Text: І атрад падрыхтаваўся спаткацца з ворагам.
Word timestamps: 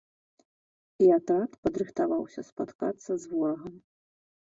І 1.07 1.09
атрад 1.17 1.51
падрыхтаваўся 1.67 2.41
спаткацца 2.47 3.11
з 3.27 3.35
ворагам. 3.35 3.75